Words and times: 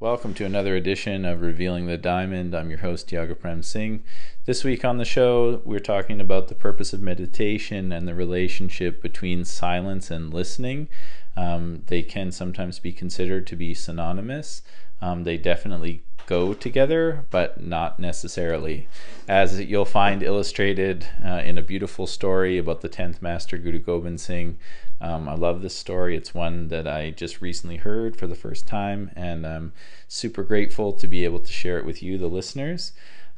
Welcome 0.00 0.32
to 0.36 0.46
another 0.46 0.76
edition 0.76 1.26
of 1.26 1.42
Revealing 1.42 1.84
the 1.84 1.98
Diamond. 1.98 2.54
I'm 2.54 2.70
your 2.70 2.78
host, 2.78 3.06
Tiago 3.06 3.34
Prem 3.34 3.62
Singh. 3.62 4.02
This 4.46 4.64
week 4.64 4.82
on 4.82 4.96
the 4.96 5.04
show, 5.04 5.60
we're 5.62 5.78
talking 5.78 6.22
about 6.22 6.48
the 6.48 6.54
purpose 6.54 6.94
of 6.94 7.02
meditation 7.02 7.92
and 7.92 8.08
the 8.08 8.14
relationship 8.14 9.02
between 9.02 9.44
silence 9.44 10.10
and 10.10 10.32
listening. 10.32 10.88
Um, 11.36 11.82
they 11.88 12.00
can 12.00 12.32
sometimes 12.32 12.78
be 12.78 12.92
considered 12.92 13.46
to 13.48 13.56
be 13.56 13.74
synonymous. 13.74 14.62
Um, 15.02 15.24
they 15.24 15.36
definitely 15.36 16.02
go 16.24 16.54
together, 16.54 17.26
but 17.28 17.62
not 17.62 18.00
necessarily. 18.00 18.88
As 19.28 19.60
you'll 19.60 19.84
find 19.84 20.22
illustrated 20.22 21.08
uh, 21.22 21.42
in 21.44 21.58
a 21.58 21.62
beautiful 21.62 22.06
story 22.06 22.56
about 22.56 22.80
the 22.80 22.88
10th 22.88 23.20
Master 23.20 23.58
Guru 23.58 23.78
Gobind 23.78 24.18
Singh. 24.22 24.56
Um, 25.00 25.28
I 25.28 25.34
love 25.34 25.62
this 25.62 25.74
story. 25.74 26.16
It's 26.16 26.34
one 26.34 26.68
that 26.68 26.86
I 26.86 27.10
just 27.10 27.40
recently 27.40 27.76
heard 27.76 28.16
for 28.16 28.26
the 28.26 28.34
first 28.34 28.66
time, 28.66 29.10
and 29.16 29.46
I'm 29.46 29.72
super 30.08 30.42
grateful 30.42 30.92
to 30.92 31.06
be 31.06 31.24
able 31.24 31.38
to 31.38 31.52
share 31.52 31.78
it 31.78 31.86
with 31.86 32.02
you, 32.02 32.18
the 32.18 32.26
listeners. 32.26 32.92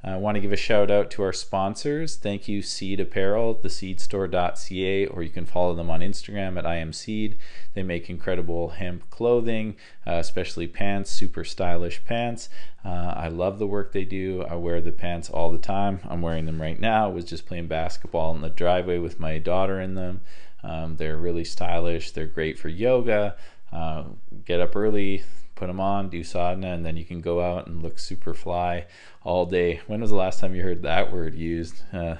I 0.04 0.16
want 0.16 0.34
to 0.34 0.40
give 0.40 0.52
a 0.52 0.56
shout 0.56 0.90
out 0.90 1.12
to 1.12 1.22
our 1.22 1.32
sponsors. 1.32 2.16
Thank 2.16 2.48
you, 2.48 2.60
Seed 2.60 2.98
Apparel, 2.98 3.54
theseedstore.ca, 3.54 5.06
or 5.06 5.22
you 5.22 5.30
can 5.30 5.46
follow 5.46 5.74
them 5.74 5.90
on 5.90 6.00
Instagram 6.00 6.58
at 6.58 6.64
IamSeed. 6.64 7.36
They 7.74 7.84
make 7.84 8.10
incredible 8.10 8.70
hemp 8.70 9.08
clothing, 9.10 9.76
uh, 10.04 10.14
especially 10.14 10.66
pants, 10.66 11.12
super 11.12 11.44
stylish 11.44 12.04
pants. 12.04 12.48
Uh, 12.84 13.14
I 13.16 13.28
love 13.28 13.60
the 13.60 13.66
work 13.66 13.92
they 13.92 14.04
do. 14.04 14.42
I 14.42 14.56
wear 14.56 14.80
the 14.80 14.90
pants 14.90 15.30
all 15.30 15.52
the 15.52 15.58
time. 15.58 16.00
I'm 16.08 16.20
wearing 16.20 16.46
them 16.46 16.60
right 16.60 16.80
now. 16.80 17.04
I 17.04 17.12
was 17.12 17.24
just 17.24 17.46
playing 17.46 17.68
basketball 17.68 18.34
in 18.34 18.40
the 18.42 18.50
driveway 18.50 18.98
with 18.98 19.20
my 19.20 19.38
daughter 19.38 19.80
in 19.80 19.94
them. 19.94 20.22
Um, 20.64 20.96
they're 20.96 21.16
really 21.16 21.44
stylish. 21.44 22.10
They're 22.10 22.26
great 22.26 22.58
for 22.58 22.68
yoga. 22.68 23.36
Uh, 23.72 24.04
get 24.44 24.60
up 24.60 24.74
early, 24.74 25.22
put 25.62 25.68
them 25.68 25.78
on, 25.78 26.08
do 26.08 26.24
sadhana, 26.24 26.74
and 26.74 26.84
then 26.84 26.96
you 26.96 27.04
can 27.04 27.20
go 27.20 27.40
out 27.40 27.68
and 27.68 27.84
look 27.84 27.96
super 27.96 28.34
fly 28.34 28.84
all 29.22 29.46
day. 29.46 29.80
When 29.86 30.00
was 30.00 30.10
the 30.10 30.16
last 30.16 30.40
time 30.40 30.56
you 30.56 30.62
heard 30.64 30.82
that 30.82 31.12
word 31.12 31.36
used? 31.36 31.82
Uh, 31.92 32.16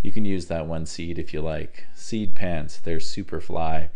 you 0.00 0.12
can 0.12 0.24
use 0.24 0.46
that 0.46 0.68
one 0.68 0.86
seed 0.86 1.18
if 1.18 1.34
you 1.34 1.40
like. 1.40 1.86
Seed 1.96 2.36
pants, 2.36 2.78
they're 2.78 3.00
super 3.00 3.40
fly. 3.40 3.90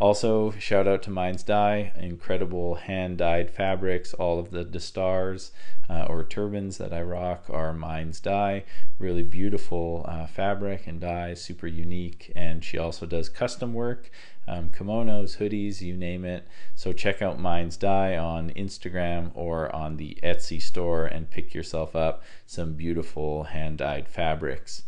Also, 0.00 0.52
shout 0.52 0.88
out 0.88 1.02
to 1.02 1.10
Minds 1.10 1.42
Dye, 1.42 1.92
incredible 2.00 2.76
hand 2.76 3.18
dyed 3.18 3.50
fabrics. 3.50 4.14
All 4.14 4.38
of 4.38 4.50
the, 4.50 4.64
the 4.64 4.80
stars 4.80 5.52
uh, 5.90 6.06
or 6.08 6.24
turbans 6.24 6.78
that 6.78 6.94
I 6.94 7.02
rock 7.02 7.50
are 7.50 7.74
Minds 7.74 8.18
Dye. 8.18 8.64
Really 8.98 9.24
beautiful 9.24 10.06
uh, 10.08 10.26
fabric 10.26 10.86
and 10.86 11.02
dye, 11.02 11.34
super 11.34 11.66
unique. 11.66 12.32
And 12.34 12.64
she 12.64 12.78
also 12.78 13.04
does 13.04 13.28
custom 13.28 13.74
work, 13.74 14.10
um, 14.48 14.70
kimonos, 14.70 15.36
hoodies, 15.36 15.80
you 15.80 15.96
name 15.96 16.24
it. 16.24 16.46
So 16.74 16.92
check 16.92 17.20
out 17.20 17.38
Minds 17.38 17.76
Dye 17.76 18.16
on 18.16 18.50
Instagram 18.50 19.30
or 19.34 19.74
on 19.74 19.96
the 19.96 20.18
Etsy 20.22 20.60
store 20.60 21.04
and 21.04 21.30
pick 21.30 21.54
yourself 21.54 21.94
up 21.94 22.22
some 22.46 22.72
beautiful 22.72 23.44
hand 23.44 23.78
dyed 23.78 24.08
fabrics. 24.08 24.84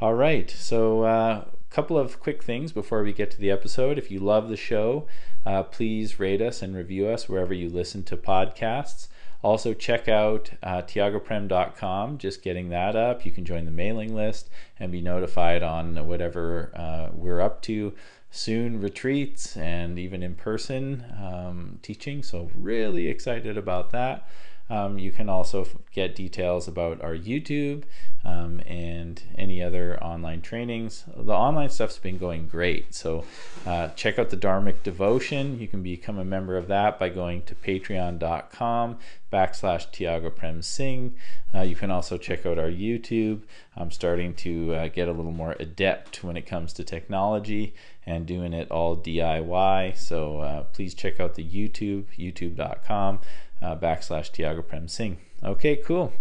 All 0.00 0.14
right, 0.14 0.48
so. 0.48 1.02
Uh, 1.02 1.44
couple 1.70 1.96
of 1.96 2.18
quick 2.18 2.42
things 2.42 2.72
before 2.72 3.04
we 3.04 3.12
get 3.12 3.30
to 3.30 3.38
the 3.38 3.50
episode. 3.50 3.96
If 3.96 4.10
you 4.10 4.18
love 4.18 4.48
the 4.48 4.56
show, 4.56 5.06
uh, 5.46 5.62
please 5.62 6.18
rate 6.18 6.42
us 6.42 6.62
and 6.62 6.74
review 6.74 7.06
us 7.06 7.28
wherever 7.28 7.54
you 7.54 7.68
listen 7.70 8.02
to 8.04 8.16
podcasts. 8.16 9.06
Also, 9.42 9.72
check 9.72 10.06
out 10.06 10.50
uh, 10.62 10.82
tiagoprem.com, 10.82 12.18
just 12.18 12.42
getting 12.42 12.68
that 12.68 12.94
up. 12.94 13.24
You 13.24 13.32
can 13.32 13.44
join 13.44 13.64
the 13.64 13.70
mailing 13.70 14.14
list 14.14 14.50
and 14.78 14.92
be 14.92 15.00
notified 15.00 15.62
on 15.62 16.06
whatever 16.06 16.70
uh, 16.74 17.08
we're 17.12 17.40
up 17.40 17.62
to. 17.62 17.94
Soon, 18.32 18.80
retreats 18.80 19.56
and 19.56 19.98
even 19.98 20.22
in 20.22 20.36
person 20.36 21.04
um, 21.20 21.78
teaching. 21.82 22.22
So, 22.22 22.50
really 22.54 23.08
excited 23.08 23.56
about 23.58 23.90
that. 23.90 24.28
Um, 24.70 24.98
you 24.98 25.10
can 25.10 25.28
also 25.28 25.66
get 25.92 26.14
details 26.14 26.68
about 26.68 27.02
our 27.02 27.14
YouTube 27.14 27.82
um, 28.24 28.60
and 28.66 29.20
any 29.36 29.62
other 29.62 30.02
online 30.02 30.42
trainings. 30.42 31.04
The 31.16 31.32
online 31.32 31.70
stuff's 31.70 31.98
been 31.98 32.18
going 32.18 32.46
great. 32.46 32.94
So 32.94 33.24
uh, 33.66 33.88
check 33.88 34.18
out 34.18 34.30
the 34.30 34.36
Dharmic 34.36 34.84
Devotion. 34.84 35.58
You 35.58 35.66
can 35.66 35.82
become 35.82 36.18
a 36.18 36.24
member 36.24 36.56
of 36.56 36.68
that 36.68 37.00
by 37.00 37.08
going 37.08 37.42
to 37.42 37.54
patreon.com 37.56 38.98
backslash 39.32 39.90
Tiago 39.90 40.30
Prem 40.30 40.62
Singh. 40.62 41.14
Uh, 41.52 41.62
you 41.62 41.74
can 41.74 41.90
also 41.90 42.16
check 42.16 42.46
out 42.46 42.58
our 42.58 42.70
YouTube. 42.70 43.42
I'm 43.76 43.90
starting 43.90 44.34
to 44.34 44.74
uh, 44.74 44.88
get 44.88 45.08
a 45.08 45.12
little 45.12 45.32
more 45.32 45.56
adept 45.58 46.22
when 46.22 46.36
it 46.36 46.46
comes 46.46 46.72
to 46.74 46.84
technology 46.84 47.74
and 48.06 48.26
doing 48.26 48.52
it 48.52 48.70
all 48.70 48.96
DIY. 48.96 49.96
So 49.96 50.40
uh, 50.40 50.62
please 50.64 50.94
check 50.94 51.18
out 51.18 51.34
the 51.34 51.44
YouTube, 51.44 52.04
youtube.com 52.16 53.20
uh, 53.62 53.76
backslash 53.76 54.32
Tiago 54.32 54.62
Prem 54.62 54.88
Singh. 54.88 55.18
Okay, 55.42 55.76
cool. 55.76 56.12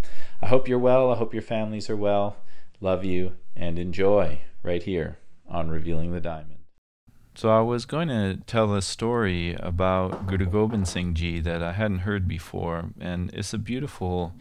I 0.41 0.47
hope 0.47 0.67
you're 0.67 0.79
well. 0.79 1.11
I 1.11 1.15
hope 1.15 1.33
your 1.33 1.43
families 1.43 1.89
are 1.89 1.97
well. 1.97 2.37
Love 2.79 3.03
you 3.03 3.33
and 3.55 3.77
enjoy 3.77 4.41
right 4.63 4.83
here 4.83 5.19
on 5.47 5.69
Revealing 5.69 6.11
the 6.11 6.21
Diamond. 6.21 6.59
So 7.35 7.49
I 7.49 7.61
was 7.61 7.85
going 7.85 8.09
to 8.09 8.39
tell 8.47 8.73
a 8.73 8.81
story 8.81 9.55
about 9.59 10.27
Guru 10.27 10.45
Gobind 10.45 10.87
Singh 10.87 11.13
Ji 11.13 11.39
that 11.41 11.63
I 11.63 11.73
hadn't 11.73 11.99
heard 11.99 12.27
before, 12.27 12.89
and 12.99 13.33
it's 13.33 13.53
a 13.53 13.57
beautiful 13.57 14.33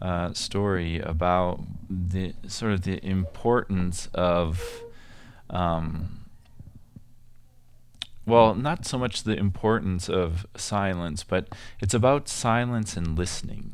uh, 0.00 0.32
story 0.32 1.00
about 1.00 1.64
the 1.90 2.34
sort 2.46 2.72
of 2.72 2.82
the 2.82 3.04
importance 3.04 4.08
of 4.14 4.82
um, 5.50 6.26
well, 8.28 8.54
not 8.54 8.84
so 8.84 8.98
much 8.98 9.22
the 9.22 9.36
importance 9.36 10.08
of 10.08 10.46
silence, 10.54 11.24
but 11.24 11.48
it's 11.80 11.94
about 11.94 12.28
silence 12.28 12.96
and 12.96 13.16
listening, 13.16 13.72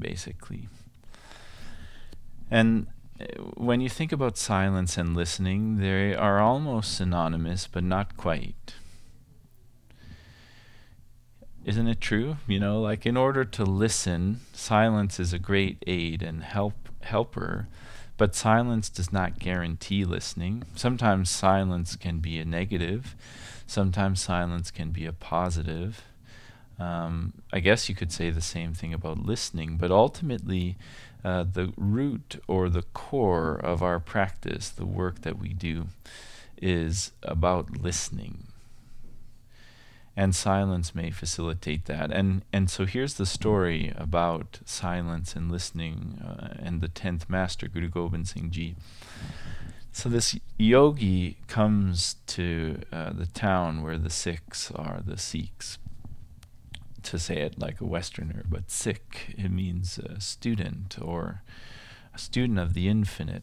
basically. 0.00 0.68
And 2.50 2.86
uh, 3.20 3.24
when 3.54 3.82
you 3.82 3.90
think 3.90 4.10
about 4.10 4.38
silence 4.38 4.96
and 4.96 5.14
listening, 5.14 5.76
they 5.76 6.14
are 6.14 6.40
almost 6.40 6.96
synonymous, 6.96 7.66
but 7.66 7.84
not 7.84 8.16
quite. 8.16 8.74
Isn't 11.64 11.86
it 11.86 12.00
true? 12.00 12.38
You 12.46 12.58
know, 12.58 12.80
like 12.80 13.04
in 13.04 13.16
order 13.16 13.44
to 13.44 13.64
listen, 13.64 14.40
silence 14.54 15.20
is 15.20 15.34
a 15.34 15.38
great 15.38 15.82
aid 15.86 16.22
and 16.22 16.42
help 16.42 16.88
helper, 17.02 17.68
but 18.16 18.34
silence 18.34 18.88
does 18.88 19.12
not 19.12 19.38
guarantee 19.38 20.04
listening. 20.04 20.64
Sometimes 20.74 21.28
silence 21.28 21.94
can 21.94 22.18
be 22.18 22.38
a 22.38 22.44
negative 22.44 23.14
Sometimes 23.72 24.20
silence 24.20 24.70
can 24.70 24.90
be 24.90 25.06
a 25.06 25.14
positive. 25.14 26.04
Um, 26.78 27.32
I 27.54 27.60
guess 27.60 27.88
you 27.88 27.94
could 27.94 28.12
say 28.12 28.28
the 28.28 28.42
same 28.42 28.74
thing 28.74 28.92
about 28.92 29.24
listening, 29.24 29.78
but 29.78 29.90
ultimately, 29.90 30.76
uh, 31.24 31.46
the 31.50 31.72
root 31.78 32.38
or 32.46 32.68
the 32.68 32.82
core 32.82 33.54
of 33.54 33.82
our 33.82 33.98
practice, 33.98 34.68
the 34.68 34.84
work 34.84 35.22
that 35.22 35.38
we 35.38 35.54
do, 35.54 35.86
is 36.60 37.12
about 37.22 37.78
listening. 37.78 38.48
And 40.14 40.34
silence 40.34 40.94
may 40.94 41.10
facilitate 41.10 41.86
that. 41.86 42.12
And, 42.12 42.42
and 42.52 42.68
so 42.68 42.84
here's 42.84 43.14
the 43.14 43.24
story 43.24 43.94
about 43.96 44.60
silence 44.66 45.34
and 45.34 45.50
listening 45.50 46.20
uh, 46.22 46.56
and 46.58 46.82
the 46.82 46.88
10th 46.88 47.26
master, 47.30 47.68
Guru 47.68 47.88
Gobind 47.88 48.28
Singh 48.28 48.50
Ji. 48.50 48.76
So 49.92 50.08
this 50.08 50.38
yogi 50.56 51.36
comes 51.46 52.16
to 52.28 52.80
uh, 52.90 53.12
the 53.12 53.26
town 53.26 53.82
where 53.82 53.98
the 53.98 54.10
Sikhs 54.10 54.70
are, 54.72 55.02
the 55.04 55.18
Sikhs. 55.18 55.78
To 57.04 57.18
say 57.18 57.38
it 57.42 57.58
like 57.58 57.80
a 57.80 57.84
Westerner, 57.84 58.44
but 58.48 58.70
Sikh, 58.70 59.34
it 59.36 59.50
means 59.50 59.98
a 59.98 60.20
student 60.20 60.96
or 61.00 61.42
a 62.14 62.18
student 62.18 62.58
of 62.58 62.74
the 62.74 62.88
infinite. 62.88 63.42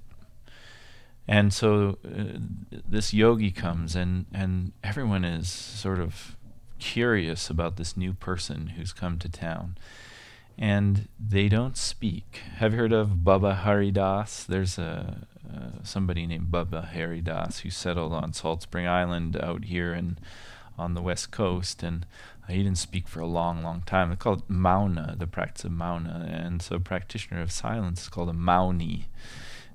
And 1.27 1.53
so 1.53 1.97
uh, 2.05 2.39
this 2.87 3.13
yogi 3.13 3.51
comes, 3.51 3.95
and, 3.95 4.25
and 4.33 4.71
everyone 4.83 5.25
is 5.25 5.49
sort 5.49 5.99
of 5.99 6.37
curious 6.79 7.49
about 7.49 7.75
this 7.75 7.97
new 7.97 8.13
person 8.13 8.67
who's 8.67 8.93
come 8.93 9.19
to 9.19 9.29
town. 9.29 9.77
And 10.61 11.07
they 11.17 11.47
don't 11.47 11.77
speak. 11.77 12.41
Have 12.57 12.73
you 12.73 12.79
heard 12.79 12.91
of 12.91 13.23
Baba 13.23 13.55
Hari 13.55 13.91
Das? 13.91 14.43
There's 14.43 14.77
a, 14.77 15.25
uh, 15.49 15.83
somebody 15.83 16.27
named 16.27 16.51
Baba 16.51 16.89
Hari 16.93 17.21
Das 17.21 17.59
who 17.59 17.69
settled 17.69 18.11
on 18.11 18.33
Salt 18.33 18.63
Spring 18.63 18.85
Island 18.85 19.37
out 19.41 19.63
here 19.63 19.93
and 19.93 20.19
on 20.77 20.95
the 20.95 21.01
west 21.01 21.31
coast, 21.31 21.81
and 21.81 22.05
uh, 22.43 22.51
he 22.51 22.63
didn't 22.63 22.77
speak 22.77 23.07
for 23.07 23.21
a 23.21 23.25
long, 23.25 23.63
long 23.63 23.83
time. 23.85 24.09
They 24.09 24.17
call 24.17 24.33
it 24.33 24.49
Mauna, 24.49 25.15
the 25.17 25.27
practice 25.27 25.63
of 25.63 25.71
Mauna, 25.71 26.27
and 26.29 26.61
so 26.61 26.77
practitioner 26.77 27.41
of 27.41 27.51
silence 27.53 28.01
is 28.01 28.09
called 28.09 28.29
a 28.29 28.33
Mauni. 28.33 29.05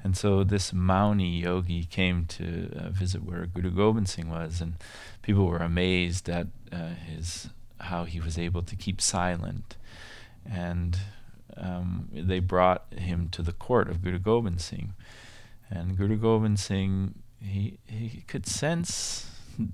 And 0.02 0.14
so 0.14 0.44
this 0.44 0.72
Mauni 0.72 1.42
yogi 1.42 1.84
came 1.84 2.26
to 2.26 2.70
uh, 2.76 2.88
visit 2.90 3.24
where 3.24 3.46
Guru 3.46 3.70
Gobind 3.70 4.08
Singh 4.10 4.28
was, 4.28 4.60
and 4.60 4.74
people 5.22 5.46
were 5.46 5.58
amazed 5.58 6.28
at 6.28 6.48
uh, 6.70 6.90
his 7.06 7.48
how 7.80 8.04
he 8.04 8.20
was 8.20 8.38
able 8.38 8.62
to 8.62 8.76
keep 8.76 9.00
silent. 9.00 9.76
And 10.50 10.98
um, 11.56 12.08
they 12.12 12.40
brought 12.40 12.84
him 12.94 13.28
to 13.30 13.42
the 13.42 13.52
court 13.52 13.88
of 13.88 14.02
Guru 14.02 14.18
Gobind 14.18 14.60
Singh. 14.60 14.94
And 15.70 15.96
Guru 15.96 16.16
Gobind 16.16 16.58
Singh, 16.58 17.14
he, 17.40 17.78
he 17.86 18.22
could 18.26 18.46
sense 18.46 19.30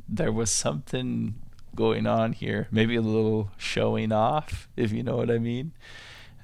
there 0.08 0.32
was 0.32 0.50
something 0.50 1.34
going 1.74 2.06
on 2.06 2.32
here? 2.32 2.68
Maybe 2.70 2.96
a 2.96 3.00
little 3.00 3.50
showing 3.56 4.12
off, 4.12 4.68
if 4.76 4.92
you 4.92 5.02
know 5.02 5.16
what 5.16 5.30
I 5.30 5.38
mean. 5.38 5.72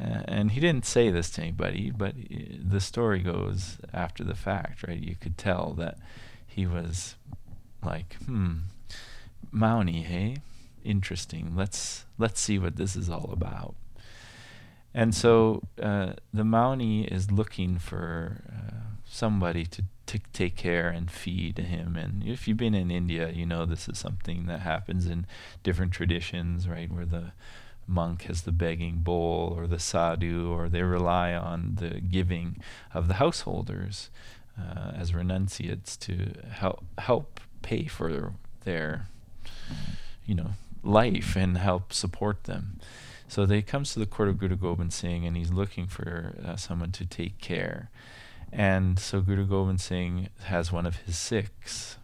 Uh, 0.00 0.22
and 0.26 0.50
he 0.52 0.60
didn't 0.60 0.84
say 0.84 1.10
this 1.10 1.30
to 1.30 1.42
anybody, 1.42 1.90
but 1.90 2.14
the 2.18 2.80
story 2.80 3.20
goes 3.20 3.78
after 3.94 4.22
the 4.24 4.34
fact, 4.34 4.86
right? 4.86 5.00
You 5.00 5.14
could 5.14 5.38
tell 5.38 5.72
that 5.74 5.98
he 6.46 6.66
was 6.66 7.16
like, 7.82 8.16
hmm, 8.24 8.56
Mauni, 9.54 10.04
hey, 10.04 10.38
interesting. 10.84 11.54
Let's 11.56 12.04
let's 12.18 12.40
see 12.40 12.58
what 12.58 12.76
this 12.76 12.94
is 12.94 13.08
all 13.08 13.30
about. 13.32 13.74
And 14.96 15.14
so 15.14 15.62
uh, 15.80 16.14
the 16.32 16.42
Mauni 16.42 17.06
is 17.06 17.30
looking 17.30 17.78
for 17.78 18.42
uh, 18.50 18.76
somebody 19.04 19.66
to 19.66 19.84
to 20.06 20.20
take 20.32 20.56
care 20.56 20.88
and 20.88 21.10
feed 21.10 21.58
him. 21.58 21.96
And 21.96 22.22
if 22.24 22.46
you've 22.46 22.56
been 22.56 22.76
in 22.76 22.92
India, 22.92 23.30
you 23.30 23.44
know 23.44 23.66
this 23.66 23.88
is 23.88 23.98
something 23.98 24.46
that 24.46 24.60
happens 24.60 25.04
in 25.06 25.26
different 25.64 25.92
traditions, 25.92 26.68
right? 26.68 26.90
Where 26.90 27.04
the 27.04 27.32
monk 27.88 28.22
has 28.22 28.42
the 28.42 28.52
begging 28.52 28.98
bowl 28.98 29.52
or 29.56 29.66
the 29.66 29.80
sadhu, 29.80 30.52
or 30.52 30.68
they 30.68 30.82
rely 30.82 31.34
on 31.34 31.76
the 31.80 32.00
giving 32.00 32.62
of 32.94 33.08
the 33.08 33.14
householders 33.14 34.10
uh, 34.58 34.92
as 34.94 35.12
renunciates 35.12 35.96
to 35.98 36.32
help 36.50 36.84
help 36.98 37.40
pay 37.62 37.84
for 37.84 38.32
their, 38.64 39.08
you 40.24 40.34
know, 40.34 40.52
life 40.82 41.36
and 41.36 41.58
help 41.58 41.92
support 41.92 42.44
them. 42.44 42.80
So 43.28 43.44
they 43.44 43.62
comes 43.62 43.92
to 43.92 43.98
the 43.98 44.06
court 44.06 44.28
of 44.28 44.38
Guru 44.38 44.56
Gobind 44.56 44.92
Singh, 44.92 45.26
and 45.26 45.36
he's 45.36 45.52
looking 45.52 45.86
for 45.86 46.34
uh, 46.44 46.56
someone 46.56 46.92
to 46.92 47.04
take 47.04 47.38
care. 47.38 47.90
And 48.52 48.98
so 48.98 49.20
Guru 49.20 49.46
Gobind 49.46 49.80
Singh 49.80 50.28
has 50.44 50.70
one 50.70 50.86
of 50.86 50.96
his 50.96 51.16
Sikhs 51.18 51.96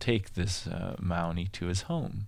take 0.00 0.34
this 0.34 0.66
uh, 0.66 0.96
Mauni 1.00 1.50
to 1.52 1.66
his 1.66 1.82
home. 1.82 2.26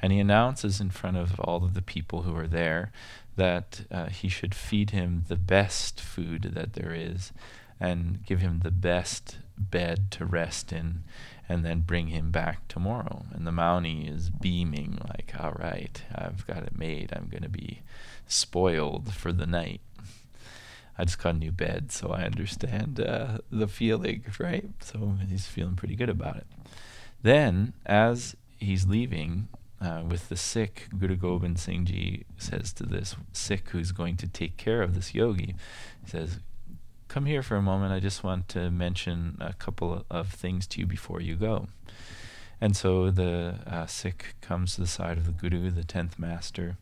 And 0.00 0.12
he 0.12 0.20
announces 0.20 0.80
in 0.80 0.90
front 0.90 1.16
of 1.16 1.40
all 1.40 1.64
of 1.64 1.74
the 1.74 1.82
people 1.82 2.22
who 2.22 2.36
are 2.36 2.46
there 2.46 2.92
that 3.36 3.82
uh, 3.90 4.06
he 4.06 4.28
should 4.28 4.54
feed 4.54 4.90
him 4.90 5.24
the 5.28 5.36
best 5.36 6.00
food 6.00 6.52
that 6.54 6.74
there 6.74 6.92
is 6.94 7.32
and 7.80 8.24
give 8.24 8.40
him 8.40 8.60
the 8.60 8.70
best 8.70 9.38
bed 9.58 10.10
to 10.12 10.24
rest 10.24 10.72
in 10.72 11.02
and 11.48 11.64
then 11.64 11.80
bring 11.80 12.08
him 12.08 12.30
back 12.30 12.66
tomorrow. 12.68 13.26
And 13.32 13.46
the 13.46 13.50
Mauni 13.50 14.12
is 14.12 14.30
beaming, 14.30 14.98
like, 15.08 15.32
all 15.38 15.52
right, 15.52 16.02
I've 16.14 16.46
got 16.46 16.64
it 16.64 16.76
made. 16.76 17.12
I'm 17.14 17.28
going 17.28 17.42
to 17.42 17.48
be 17.48 17.82
spoiled 18.26 19.14
for 19.14 19.32
the 19.32 19.46
night. 19.46 19.80
I 20.98 21.04
just 21.04 21.22
got 21.22 21.34
a 21.34 21.38
new 21.38 21.52
bed, 21.52 21.92
so 21.92 22.10
I 22.10 22.22
understand 22.22 22.98
uh, 23.00 23.38
the 23.50 23.68
feeling, 23.68 24.24
right? 24.38 24.70
So 24.80 25.14
he's 25.28 25.46
feeling 25.46 25.76
pretty 25.76 25.94
good 25.94 26.08
about 26.08 26.36
it. 26.36 26.46
Then, 27.22 27.74
as 27.84 28.34
he's 28.58 28.86
leaving 28.86 29.48
uh, 29.80 30.02
with 30.08 30.28
the 30.28 30.36
Sikh, 30.36 30.88
Guru 30.98 31.16
Gobind 31.16 31.58
Singh 31.58 31.84
Ji 31.84 32.24
says 32.38 32.72
to 32.74 32.84
this 32.84 33.14
Sikh 33.32 33.68
who's 33.70 33.92
going 33.92 34.16
to 34.16 34.26
take 34.26 34.56
care 34.56 34.82
of 34.82 34.94
this 34.94 35.14
yogi, 35.14 35.54
he 36.02 36.10
says, 36.10 36.40
Come 37.08 37.26
here 37.26 37.42
for 37.42 37.56
a 37.56 37.62
moment. 37.62 37.92
I 37.92 38.00
just 38.00 38.24
want 38.24 38.48
to 38.50 38.70
mention 38.70 39.38
a 39.40 39.52
couple 39.54 40.04
of 40.10 40.28
things 40.28 40.66
to 40.68 40.80
you 40.80 40.86
before 40.86 41.20
you 41.20 41.36
go. 41.36 41.68
And 42.60 42.76
so 42.76 43.10
the 43.10 43.56
uh, 43.66 43.86
Sikh 43.86 44.34
comes 44.40 44.74
to 44.74 44.80
the 44.80 44.86
side 44.86 45.18
of 45.18 45.26
the 45.26 45.32
Guru, 45.32 45.70
the 45.70 45.84
tenth 45.84 46.18
master, 46.18 46.76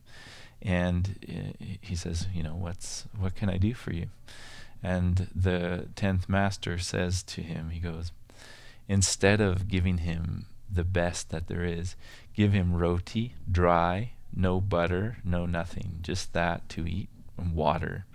and 0.61 1.19
uh, 1.29 1.65
he 1.81 1.95
says, 1.95 2.27
you 2.33 2.43
know, 2.43 2.55
what's 2.55 3.05
what 3.17 3.35
can 3.35 3.49
I 3.49 3.57
do 3.57 3.73
for 3.73 3.93
you? 3.93 4.07
And 4.81 5.27
the 5.35 5.87
tenth 5.95 6.29
master 6.29 6.77
says 6.77 7.23
to 7.23 7.41
him, 7.41 7.69
he 7.69 7.79
goes, 7.79 8.11
instead 8.87 9.41
of 9.41 9.67
giving 9.67 9.99
him 9.99 10.45
the 10.71 10.83
best 10.83 11.29
that 11.29 11.47
there 11.47 11.63
is, 11.63 11.95
give 12.33 12.53
him 12.53 12.75
roti, 12.75 13.33
dry, 13.51 14.11
no 14.35 14.61
butter, 14.61 15.17
no 15.23 15.45
nothing, 15.45 15.99
just 16.01 16.33
that 16.33 16.67
to 16.69 16.87
eat 16.87 17.09
and 17.37 17.53
water, 17.53 18.05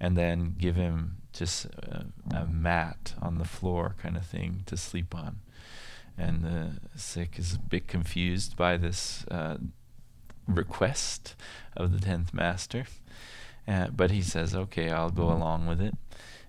and 0.00 0.16
then 0.16 0.54
give 0.58 0.76
him 0.76 1.16
just 1.32 1.66
a, 1.66 2.06
a 2.34 2.46
mat 2.46 3.14
on 3.20 3.38
the 3.38 3.44
floor 3.44 3.94
kind 4.00 4.16
of 4.16 4.24
thing 4.26 4.62
to 4.66 4.76
sleep 4.76 5.14
on. 5.14 5.40
And 6.16 6.42
the 6.42 6.80
Sikh 6.96 7.38
is 7.38 7.54
a 7.54 7.58
bit 7.58 7.86
confused 7.86 8.56
by 8.56 8.76
this 8.76 9.24
uh, 9.30 9.58
request 10.48 11.36
of 11.76 11.92
the 11.92 12.00
tenth 12.00 12.34
master. 12.34 12.86
Uh, 13.68 13.88
but 13.88 14.10
he 14.10 14.22
says, 14.22 14.54
okay, 14.54 14.90
I'll 14.90 15.10
go 15.10 15.30
along 15.30 15.66
with 15.66 15.80
it. 15.80 15.94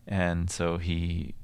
And 0.08 0.50
so 0.50 0.78
he 0.78 1.36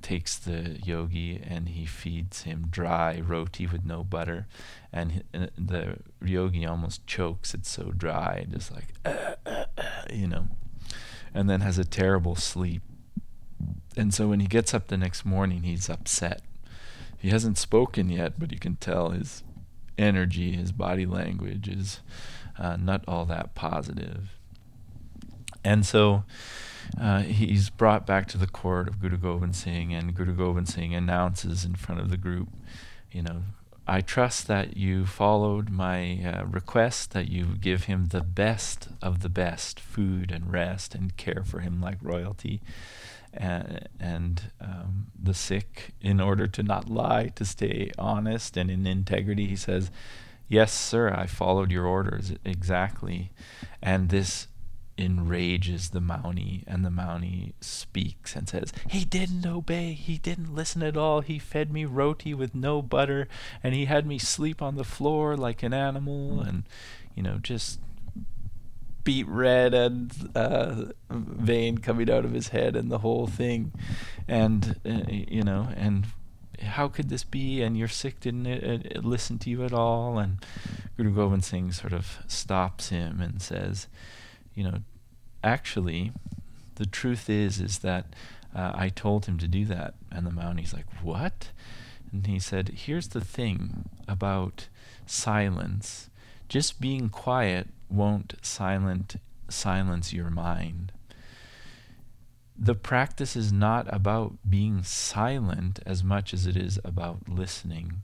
takes 0.00 0.36
the 0.36 0.80
yogi 0.84 1.40
and 1.46 1.68
he 1.68 1.86
feeds 1.86 2.42
him 2.42 2.66
dry 2.68 3.20
roti 3.24 3.66
with 3.66 3.84
no 3.84 4.02
butter. 4.02 4.48
And 4.92 5.22
uh, 5.32 5.46
the 5.56 5.98
yogi 6.24 6.66
almost 6.66 7.06
chokes, 7.06 7.54
it's 7.54 7.70
so 7.70 7.92
dry, 7.96 8.46
just 8.50 8.72
like, 8.72 8.88
uh, 9.04 9.34
uh, 9.46 9.64
you 10.10 10.26
know, 10.26 10.48
and 11.34 11.48
then 11.48 11.60
has 11.60 11.78
a 11.78 11.84
terrible 11.84 12.34
sleep. 12.34 12.82
And 13.96 14.12
so 14.12 14.28
when 14.28 14.40
he 14.40 14.46
gets 14.46 14.74
up 14.74 14.88
the 14.88 14.96
next 14.96 15.24
morning, 15.24 15.62
he's 15.62 15.90
upset. 15.90 16.42
He 17.18 17.30
hasn't 17.30 17.58
spoken 17.58 18.08
yet, 18.08 18.38
but 18.38 18.52
you 18.52 18.58
can 18.58 18.76
tell 18.76 19.10
his 19.10 19.42
energy, 19.98 20.52
his 20.52 20.72
body 20.72 21.06
language 21.06 21.68
is 21.68 22.00
uh, 22.58 22.76
not 22.76 23.04
all 23.06 23.24
that 23.26 23.54
positive. 23.54 24.36
And 25.64 25.86
so 25.86 26.24
uh, 27.00 27.20
he's 27.20 27.70
brought 27.70 28.06
back 28.06 28.26
to 28.28 28.38
the 28.38 28.46
court 28.46 28.88
of 28.88 29.00
Guru 29.00 29.16
Gobind 29.16 29.54
Singh, 29.54 29.94
and 29.94 30.14
Guru 30.14 30.34
Gobind 30.34 30.68
Singh 30.68 30.94
announces 30.94 31.64
in 31.64 31.74
front 31.74 32.00
of 32.00 32.10
the 32.10 32.16
group, 32.16 32.48
you 33.12 33.22
know, 33.22 33.42
I 33.86 34.00
trust 34.00 34.46
that 34.46 34.76
you 34.76 35.06
followed 35.06 35.68
my 35.68 36.20
uh, 36.24 36.44
request 36.44 37.10
that 37.12 37.28
you 37.28 37.56
give 37.60 37.84
him 37.84 38.06
the 38.06 38.20
best 38.20 38.88
of 39.00 39.20
the 39.20 39.28
best 39.28 39.80
food 39.80 40.30
and 40.30 40.52
rest 40.52 40.94
and 40.94 41.16
care 41.16 41.42
for 41.44 41.60
him 41.60 41.80
like 41.80 41.98
royalty. 42.00 42.62
And, 43.34 43.88
and 43.98 44.42
um, 44.60 45.06
the 45.20 45.34
Sikh 45.34 45.94
in 46.00 46.20
order 46.20 46.46
to 46.46 46.62
not 46.62 46.88
lie, 46.88 47.32
to 47.34 47.44
stay 47.44 47.90
honest 47.98 48.56
and 48.56 48.70
in 48.70 48.86
integrity, 48.86 49.46
he 49.46 49.56
says, 49.56 49.90
Yes, 50.48 50.72
sir, 50.72 51.10
I 51.10 51.26
followed 51.26 51.72
your 51.72 51.86
orders 51.86 52.34
exactly. 52.44 53.32
And 53.80 54.10
this 54.10 54.48
enrages 54.98 55.90
the 55.90 56.00
Mauni, 56.00 56.64
and 56.66 56.84
the 56.84 56.90
Mauni 56.90 57.52
speaks 57.60 58.36
and 58.36 58.48
says, 58.48 58.72
He 58.88 59.04
didn't 59.04 59.46
obey. 59.46 59.92
He 59.92 60.18
didn't 60.18 60.54
listen 60.54 60.82
at 60.82 60.96
all. 60.96 61.20
He 61.20 61.38
fed 61.38 61.72
me 61.72 61.84
roti 61.84 62.34
with 62.34 62.54
no 62.54 62.82
butter, 62.82 63.28
and 63.62 63.74
he 63.74 63.86
had 63.86 64.06
me 64.06 64.18
sleep 64.18 64.60
on 64.60 64.76
the 64.76 64.84
floor 64.84 65.36
like 65.36 65.62
an 65.62 65.74
animal, 65.74 66.40
and, 66.40 66.64
you 67.14 67.22
know, 67.22 67.38
just 67.38 67.80
beat 69.04 69.26
red 69.26 69.74
and 69.74 70.30
uh, 70.34 70.84
vein 71.10 71.78
coming 71.78 72.10
out 72.10 72.24
of 72.24 72.32
his 72.32 72.48
head 72.48 72.76
and 72.76 72.90
the 72.90 72.98
whole 72.98 73.26
thing. 73.26 73.72
And, 74.28 74.80
uh, 74.86 75.02
you 75.08 75.42
know, 75.42 75.68
and 75.76 76.06
how 76.60 76.88
could 76.88 77.08
this 77.08 77.24
be? 77.24 77.62
And 77.62 77.76
your 77.76 77.88
Sikh 77.88 78.20
didn't 78.20 78.46
uh, 78.46 79.00
listen 79.00 79.38
to 79.40 79.50
you 79.50 79.64
at 79.64 79.72
all. 79.72 80.18
And 80.18 80.44
Guru 80.96 81.14
Gobind 81.14 81.44
Singh 81.44 81.72
sort 81.72 81.92
of 81.92 82.18
stops 82.26 82.90
him 82.90 83.20
and 83.20 83.42
says, 83.42 83.88
you 84.54 84.64
know, 84.64 84.78
actually, 85.42 86.12
the 86.76 86.86
truth 86.86 87.28
is, 87.30 87.60
is 87.60 87.78
that 87.80 88.06
uh, 88.54 88.72
I 88.74 88.88
told 88.88 89.26
him 89.26 89.38
to 89.38 89.48
do 89.48 89.64
that. 89.66 89.94
And 90.10 90.26
the 90.26 90.30
Mauni's 90.30 90.74
like, 90.74 90.86
what? 91.02 91.50
And 92.12 92.26
he 92.26 92.38
said, 92.38 92.68
here's 92.70 93.08
the 93.08 93.20
thing 93.20 93.88
about 94.06 94.68
silence. 95.06 96.10
Just 96.48 96.80
being 96.80 97.08
quiet 97.08 97.68
won't 97.88 98.34
silent 98.42 99.16
silence 99.48 100.12
your 100.12 100.30
mind. 100.30 100.92
The 102.58 102.74
practice 102.74 103.34
is 103.34 103.52
not 103.52 103.92
about 103.92 104.34
being 104.48 104.82
silent 104.82 105.80
as 105.86 106.04
much 106.04 106.34
as 106.34 106.46
it 106.46 106.56
is 106.56 106.78
about 106.84 107.28
listening. 107.28 108.02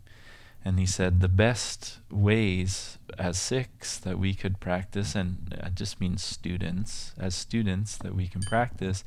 And 0.64 0.78
he 0.78 0.86
said 0.86 1.20
the 1.20 1.28
best 1.28 1.98
ways 2.10 2.98
as 3.18 3.38
Sikhs 3.38 3.98
that 3.98 4.18
we 4.18 4.34
could 4.34 4.60
practice, 4.60 5.14
and 5.14 5.58
I 5.62 5.70
just 5.70 6.00
mean 6.00 6.18
students, 6.18 7.14
as 7.18 7.34
students 7.34 7.96
that 7.98 8.14
we 8.14 8.26
can 8.28 8.42
practice, 8.42 9.04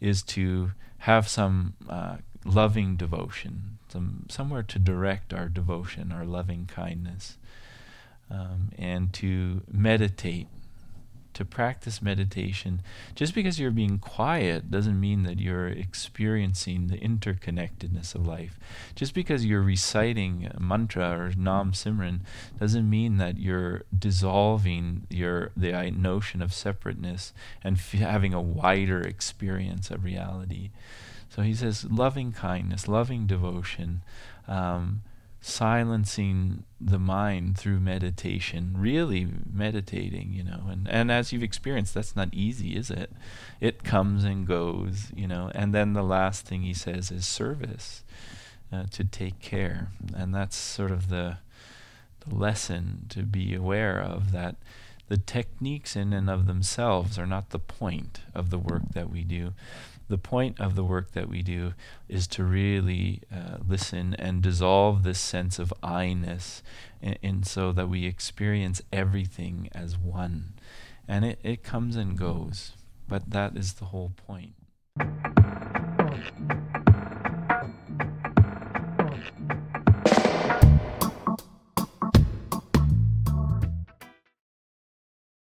is 0.00 0.22
to 0.22 0.72
have 0.98 1.28
some 1.28 1.74
uh, 1.88 2.16
loving 2.44 2.96
devotion, 2.96 3.78
some 3.88 4.26
somewhere 4.28 4.62
to 4.62 4.78
direct 4.78 5.34
our 5.34 5.48
devotion, 5.48 6.12
our 6.12 6.24
loving 6.24 6.66
kindness, 6.66 7.38
um, 8.30 8.70
and 8.78 9.12
to 9.14 9.62
meditate 9.70 10.48
to 11.34 11.44
practice 11.44 12.00
meditation, 12.00 12.80
just 13.14 13.34
because 13.34 13.60
you're 13.60 13.70
being 13.70 13.98
quiet 13.98 14.70
doesn't 14.70 14.98
mean 14.98 15.22
that 15.24 15.38
you're 15.38 15.68
experiencing 15.68 16.86
the 16.86 16.98
interconnectedness 16.98 18.14
of 18.14 18.26
life. 18.26 18.58
Just 18.94 19.14
because 19.14 19.44
you're 19.44 19.62
reciting 19.62 20.50
a 20.54 20.60
mantra 20.60 21.10
or 21.18 21.32
nam 21.36 21.72
simran 21.72 22.20
doesn't 22.58 22.88
mean 22.88 23.18
that 23.18 23.38
you're 23.38 23.82
dissolving 23.96 25.06
your 25.10 25.50
the 25.56 25.72
notion 25.90 26.40
of 26.40 26.52
separateness 26.52 27.32
and 27.62 27.76
f- 27.76 27.92
having 27.92 28.32
a 28.32 28.40
wider 28.40 29.00
experience 29.00 29.90
of 29.90 30.04
reality. 30.04 30.70
So 31.28 31.42
he 31.42 31.54
says, 31.54 31.84
loving 31.90 32.32
kindness, 32.32 32.86
loving 32.86 33.26
devotion. 33.26 34.02
Um, 34.46 35.02
silencing 35.46 36.64
the 36.80 36.98
mind 36.98 37.58
through 37.58 37.78
meditation, 37.78 38.74
really 38.78 39.28
meditating, 39.52 40.32
you 40.32 40.42
know. 40.42 40.62
And, 40.70 40.88
and 40.88 41.12
as 41.12 41.32
you've 41.32 41.42
experienced, 41.42 41.92
that's 41.92 42.16
not 42.16 42.32
easy, 42.32 42.74
is 42.74 42.90
it? 42.90 43.12
It 43.60 43.84
comes 43.84 44.24
and 44.24 44.46
goes, 44.46 45.12
you 45.14 45.28
know. 45.28 45.50
And 45.54 45.74
then 45.74 45.92
the 45.92 46.02
last 46.02 46.46
thing 46.46 46.62
he 46.62 46.72
says 46.72 47.10
is 47.10 47.26
service, 47.26 48.04
uh, 48.72 48.84
to 48.92 49.04
take 49.04 49.38
care. 49.38 49.90
And 50.16 50.34
that's 50.34 50.56
sort 50.56 50.90
of 50.90 51.10
the, 51.10 51.36
the 52.26 52.34
lesson 52.34 53.04
to 53.10 53.22
be 53.22 53.54
aware 53.54 54.00
of 54.00 54.32
that 54.32 54.56
the 55.08 55.18
techniques 55.18 55.94
in 55.94 56.14
and 56.14 56.30
of 56.30 56.46
themselves 56.46 57.18
are 57.18 57.26
not 57.26 57.50
the 57.50 57.58
point 57.58 58.20
of 58.34 58.48
the 58.48 58.58
work 58.58 58.82
that 58.94 59.10
we 59.10 59.22
do 59.22 59.52
the 60.14 60.18
point 60.18 60.60
of 60.60 60.76
the 60.76 60.84
work 60.84 61.10
that 61.10 61.28
we 61.28 61.42
do 61.42 61.74
is 62.08 62.28
to 62.28 62.44
really 62.44 63.20
uh, 63.34 63.56
listen 63.66 64.14
and 64.16 64.40
dissolve 64.40 65.02
this 65.02 65.18
sense 65.18 65.58
of 65.58 65.74
I-ness 65.82 66.62
and, 67.02 67.44
so 67.44 67.72
that 67.72 67.88
we 67.88 68.06
experience 68.06 68.80
everything 68.92 69.68
as 69.74 69.98
one. 69.98 70.52
And 71.08 71.24
it, 71.24 71.40
it 71.42 71.64
comes 71.64 71.96
and 71.96 72.16
goes, 72.16 72.74
but 73.08 73.30
that 73.30 73.56
is 73.56 73.72
the 73.72 73.86
whole 73.86 74.12
point. 74.24 74.52